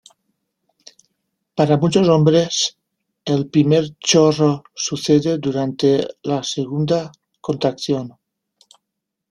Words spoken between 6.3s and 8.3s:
segunda contracción.